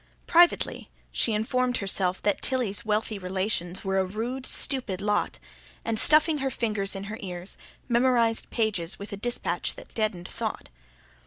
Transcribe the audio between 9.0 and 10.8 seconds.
a dispatch that deadened thought.